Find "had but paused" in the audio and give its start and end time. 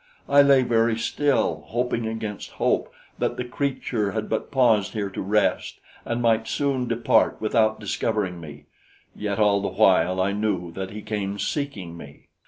4.13-4.93